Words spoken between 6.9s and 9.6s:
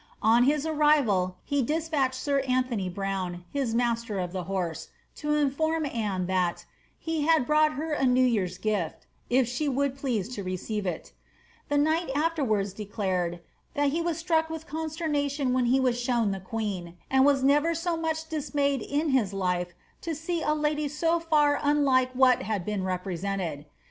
he had brought her a new year's gift, if